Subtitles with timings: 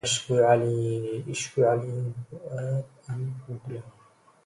[0.03, 2.13] أشكو عليل فؤاد
[3.07, 3.91] أنت متلفه